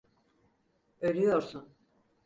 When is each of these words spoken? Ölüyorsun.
Ölüyorsun. 1.01 1.75